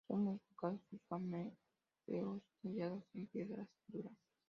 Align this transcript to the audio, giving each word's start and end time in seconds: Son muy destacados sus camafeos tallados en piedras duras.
Son 0.07 0.23
muy 0.23 0.33
destacados 0.37 0.81
sus 0.89 0.99
camafeos 1.07 2.41
tallados 2.63 3.03
en 3.13 3.27
piedras 3.27 3.67
duras. 3.87 4.13